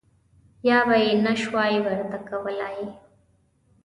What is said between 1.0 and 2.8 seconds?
یې نه شوای ورته کولای.